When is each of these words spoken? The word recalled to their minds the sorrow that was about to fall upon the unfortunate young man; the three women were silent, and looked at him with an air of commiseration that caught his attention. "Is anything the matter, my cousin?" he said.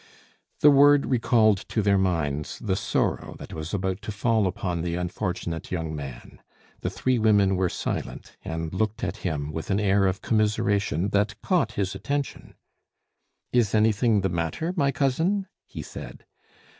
The 0.61 0.71
word 0.71 1.05
recalled 1.05 1.57
to 1.69 1.83
their 1.83 1.99
minds 1.99 2.57
the 2.57 2.75
sorrow 2.75 3.35
that 3.37 3.53
was 3.53 3.71
about 3.71 4.01
to 4.01 4.11
fall 4.11 4.47
upon 4.47 4.81
the 4.81 4.95
unfortunate 4.95 5.71
young 5.71 5.95
man; 5.95 6.41
the 6.79 6.89
three 6.89 7.19
women 7.19 7.55
were 7.55 7.69
silent, 7.69 8.35
and 8.43 8.73
looked 8.73 9.03
at 9.03 9.17
him 9.17 9.51
with 9.51 9.69
an 9.69 9.79
air 9.79 10.07
of 10.07 10.23
commiseration 10.23 11.09
that 11.09 11.39
caught 11.43 11.73
his 11.73 11.93
attention. 11.93 12.55
"Is 13.53 13.75
anything 13.75 14.21
the 14.21 14.29
matter, 14.29 14.73
my 14.75 14.91
cousin?" 14.91 15.45
he 15.67 15.83
said. 15.83 16.25